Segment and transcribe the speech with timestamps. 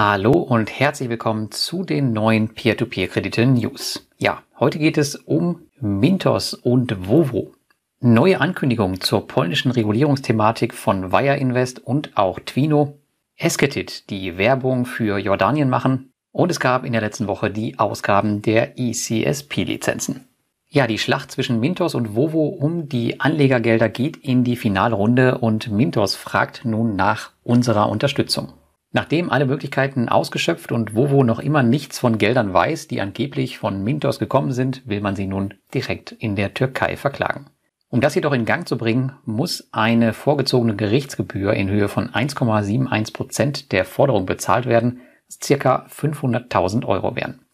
[0.00, 4.06] Hallo und herzlich willkommen zu den neuen Peer-to-Peer-Kredite-News.
[4.16, 7.52] Ja, heute geht es um Mintos und Vovo.
[7.98, 12.96] Neue Ankündigungen zur polnischen Regulierungsthematik von Wire Invest und auch Twino.
[13.34, 16.12] Esketit, die Werbung für Jordanien machen.
[16.30, 20.28] Und es gab in der letzten Woche die Ausgaben der ECSP-Lizenzen.
[20.68, 25.72] Ja, die Schlacht zwischen Mintos und Vovo um die Anlegergelder geht in die Finalrunde und
[25.72, 28.52] Mintos fragt nun nach unserer Unterstützung.
[28.90, 33.82] Nachdem alle Möglichkeiten ausgeschöpft und Vovo noch immer nichts von Geldern weiß, die angeblich von
[33.82, 37.50] Mintos gekommen sind, will man sie nun direkt in der Türkei verklagen.
[37.90, 43.12] Um das jedoch in Gang zu bringen, muss eine vorgezogene Gerichtsgebühr in Höhe von 1,71
[43.12, 47.44] Prozent der Forderung bezahlt werden, was circa 500.000 Euro wären.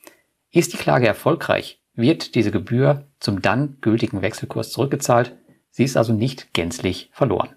[0.50, 5.36] Ist die Klage erfolgreich, wird diese Gebühr zum dann gültigen Wechselkurs zurückgezahlt,
[5.70, 7.56] sie ist also nicht gänzlich verloren.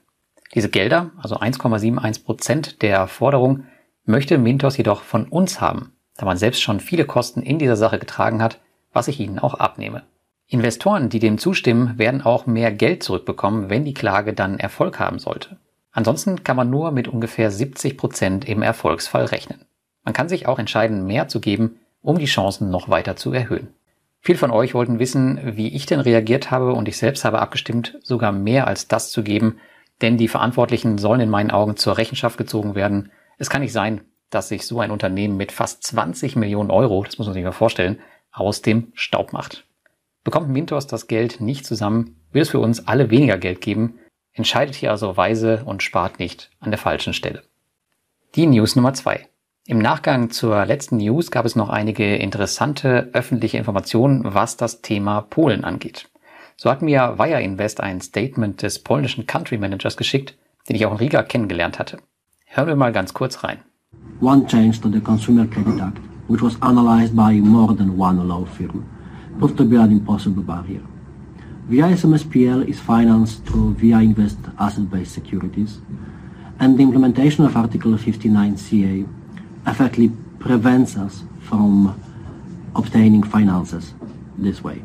[0.54, 3.66] Diese Gelder, also 1,71 Prozent der Forderung,
[4.06, 8.00] möchte Mintos jedoch von uns haben, da man selbst schon viele Kosten in dieser Sache
[8.00, 8.60] getragen hat,
[8.94, 10.04] was ich ihnen auch abnehme.
[10.48, 15.20] Investoren, die dem zustimmen, werden auch mehr Geld zurückbekommen, wenn die Klage dann Erfolg haben
[15.20, 15.58] sollte.
[15.92, 19.66] Ansonsten kann man nur mit ungefähr 70 Prozent im Erfolgsfall rechnen.
[20.06, 23.74] Man kann sich auch entscheiden, mehr zu geben, um die Chancen noch weiter zu erhöhen.
[24.22, 27.98] Viele von euch wollten wissen, wie ich denn reagiert habe und ich selbst habe abgestimmt,
[28.04, 29.60] sogar mehr als das zu geben,
[30.02, 33.12] denn die Verantwortlichen sollen in meinen Augen zur Rechenschaft gezogen werden.
[33.38, 37.18] Es kann nicht sein, dass sich so ein Unternehmen mit fast 20 Millionen Euro, das
[37.18, 38.00] muss man sich mal vorstellen,
[38.32, 39.66] aus dem Staub macht.
[40.24, 44.00] Bekommt Mintos das Geld nicht zusammen, wird es für uns alle weniger Geld geben,
[44.34, 47.44] entscheidet hier also weise und spart nicht an der falschen Stelle.
[48.36, 49.28] Die News Nummer zwei.
[49.66, 55.22] Im Nachgang zur letzten News gab es noch einige interessante öffentliche Informationen, was das Thema
[55.22, 56.10] Polen angeht.
[56.60, 60.36] So hat mir Wire Invest ein Statement des polnischen Country Managers geschickt,
[60.68, 62.00] den ich auch in Riga kennengelernt hatte.
[62.48, 63.60] Hören wir mal ganz kurz rein.
[64.22, 68.44] One change to the Consumer Credit Act, which was analyzed by more than one law
[68.44, 68.84] firm,
[69.38, 70.82] proved to be an impossible barrier.
[71.70, 75.80] VIA SMSPL is financed through VIA Invest asset-based securities,
[76.60, 79.08] and the implementation of Article 59CA
[79.68, 80.10] effectively
[80.40, 81.94] prevents us from
[82.74, 83.94] obtaining finances
[84.40, 84.82] this way.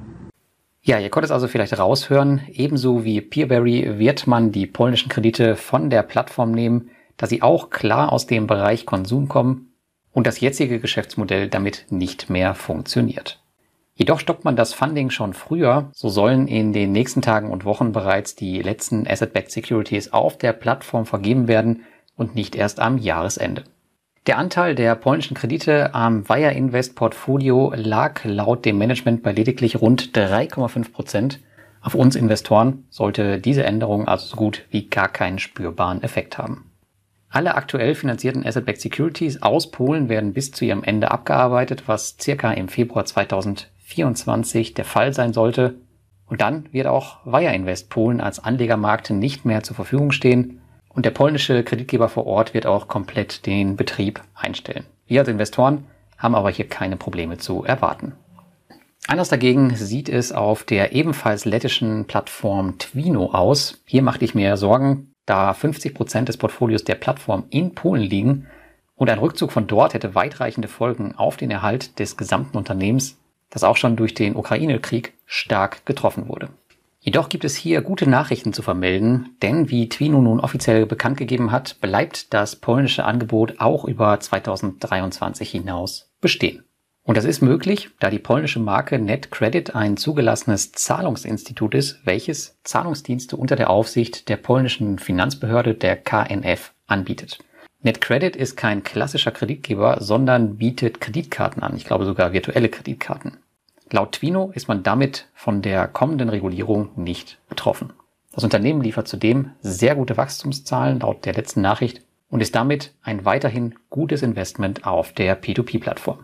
[0.84, 2.40] Ja, ihr konntet es also vielleicht raushören.
[2.48, 7.70] Ebenso wie Peerberry wird man die polnischen Kredite von der Plattform nehmen, da sie auch
[7.70, 9.74] klar aus dem Bereich Konsum kommen
[10.12, 13.40] und das jetzige Geschäftsmodell damit nicht mehr funktioniert.
[13.94, 17.92] Jedoch stoppt man das Funding schon früher, so sollen in den nächsten Tagen und Wochen
[17.92, 21.84] bereits die letzten Asset-Backed Securities auf der Plattform vergeben werden
[22.16, 23.62] und nicht erst am Jahresende.
[24.28, 29.80] Der Anteil der polnischen Kredite am Wire Invest Portfolio lag laut dem Management bei lediglich
[29.80, 31.40] rund 3,5 Prozent.
[31.80, 36.70] Auf uns Investoren sollte diese Änderung also so gut wie gar keinen spürbaren Effekt haben.
[37.30, 42.52] Alle aktuell finanzierten Asset-Backed Securities aus Polen werden bis zu ihrem Ende abgearbeitet, was circa
[42.52, 45.74] im Februar 2024 der Fall sein sollte.
[46.26, 50.61] Und dann wird auch Wire Invest Polen als Anlegermarkt nicht mehr zur Verfügung stehen
[50.94, 54.84] und der polnische Kreditgeber vor Ort wird auch komplett den Betrieb einstellen.
[55.06, 55.86] Wir als Investoren
[56.18, 58.12] haben aber hier keine Probleme zu erwarten.
[59.08, 63.82] Anders dagegen sieht es auf der ebenfalls lettischen Plattform Twino aus.
[63.84, 68.46] Hier machte ich mir Sorgen, da 50 Prozent des Portfolios der Plattform in Polen liegen
[68.94, 73.18] und ein Rückzug von dort hätte weitreichende Folgen auf den Erhalt des gesamten Unternehmens,
[73.50, 76.50] das auch schon durch den Ukraine-Krieg stark getroffen wurde.
[77.04, 81.50] Jedoch gibt es hier gute Nachrichten zu vermelden, denn wie Twino nun offiziell bekannt gegeben
[81.50, 86.62] hat, bleibt das polnische Angebot auch über 2023 hinaus bestehen.
[87.02, 93.36] Und das ist möglich, da die polnische Marke NetCredit ein zugelassenes Zahlungsinstitut ist, welches Zahlungsdienste
[93.36, 97.40] unter der Aufsicht der polnischen Finanzbehörde der KNF anbietet.
[97.80, 103.38] NetCredit ist kein klassischer Kreditgeber, sondern bietet Kreditkarten an, ich glaube sogar virtuelle Kreditkarten.
[103.92, 107.92] Laut Twino ist man damit von der kommenden Regulierung nicht betroffen.
[108.32, 113.26] Das Unternehmen liefert zudem sehr gute Wachstumszahlen laut der letzten Nachricht und ist damit ein
[113.26, 116.20] weiterhin gutes Investment auf der P2P-Plattform.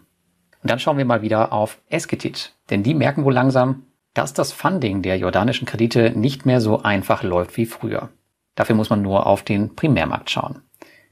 [0.62, 3.85] Und dann schauen wir mal wieder auf Esketit, denn die merken wohl langsam,
[4.15, 8.09] dass das Funding der jordanischen Kredite nicht mehr so einfach läuft wie früher.
[8.55, 10.62] Dafür muss man nur auf den Primärmarkt schauen.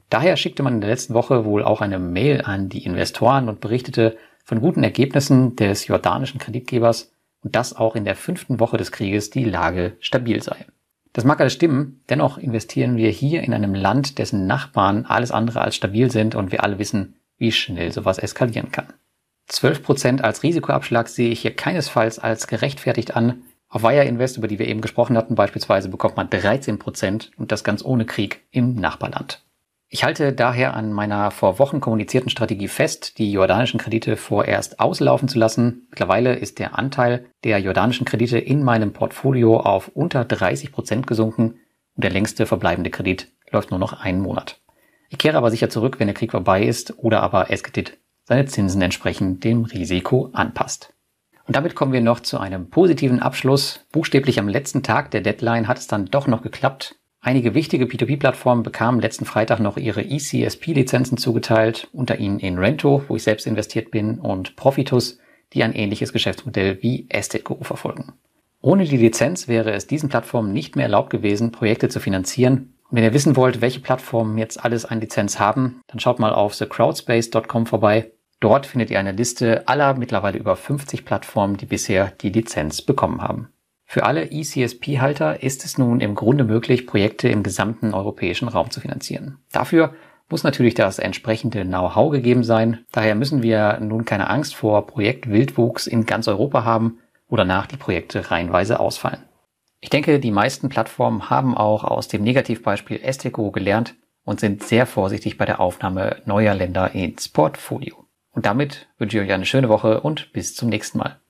[0.09, 3.61] Daher schickte man in der letzten Woche wohl auch eine Mail an die Investoren und
[3.61, 7.11] berichtete, von guten Ergebnissen des jordanischen Kreditgebers
[7.43, 10.65] und dass auch in der fünften Woche des Krieges die Lage stabil sei.
[11.11, 15.59] Das mag alles stimmen, dennoch investieren wir hier in einem Land, dessen Nachbarn alles andere
[15.61, 18.87] als stabil sind und wir alle wissen, wie schnell sowas eskalieren kann.
[19.49, 23.41] 12% als Risikoabschlag sehe ich hier keinesfalls als gerechtfertigt an.
[23.67, 27.65] Auf Wire Invest, über die wir eben gesprochen hatten, beispielsweise bekommt man 13% und das
[27.65, 29.43] ganz ohne Krieg im Nachbarland.
[29.89, 35.29] Ich halte daher an meiner vor Wochen kommunizierten Strategie fest, die jordanischen Kredite vorerst auslaufen
[35.29, 35.87] zu lassen.
[35.89, 41.59] Mittlerweile ist der Anteil der jordanischen Kredite in meinem Portfolio auf unter 30 Prozent gesunken
[41.95, 44.59] und der längste verbleibende Kredit läuft nur noch einen Monat.
[45.09, 48.81] Ich kehre aber sicher zurück, wenn der Krieg vorbei ist oder aber Eskedit seine Zinsen
[48.81, 50.93] entsprechend dem Risiko anpasst.
[51.45, 53.85] Und damit kommen wir noch zu einem positiven Abschluss.
[53.93, 56.95] Buchstäblich am letzten Tag der Deadline hat es dann doch noch geklappt.
[57.27, 63.17] Einige wichtige P2P-Plattformen bekamen letzten Freitag noch ihre ECSP-Lizenzen zugeteilt, unter ihnen in Rento, wo
[63.17, 65.19] ich selbst investiert bin, und Profitus,
[65.51, 68.13] die ein ähnliches Geschäftsmodell wie Estate verfolgen.
[68.61, 72.75] Ohne die Lizenz wäre es diesen Plattformen nicht mehr erlaubt gewesen, Projekte zu finanzieren.
[72.89, 76.33] Und wenn ihr wissen wollt, welche Plattformen jetzt alles eine Lizenz haben, dann schaut mal
[76.33, 78.09] auf thecrowdspace.com vorbei.
[78.39, 83.21] Dort findet ihr eine Liste aller mittlerweile über 50 Plattformen, die bisher die Lizenz bekommen
[83.21, 83.49] haben.
[83.89, 88.81] Für alle eCSP-Halter ist es nun im Grunde möglich, Projekte im gesamten europäischen Raum zu
[88.81, 89.37] finanzieren.
[89.53, 89.93] Dafür
[90.29, 92.85] muss natürlich das entsprechende Know-how gegeben sein.
[92.91, 96.99] Daher müssen wir nun keine Angst vor Projektwildwuchs in ganz Europa haben,
[97.29, 99.23] wo danach die Projekte reihenweise ausfallen.
[99.79, 103.95] Ich denke, die meisten Plattformen haben auch aus dem Negativbeispiel Esteco gelernt
[104.25, 108.05] und sind sehr vorsichtig bei der Aufnahme neuer Länder ins Portfolio.
[108.31, 111.21] Und damit wünsche ich euch eine schöne Woche und bis zum nächsten Mal.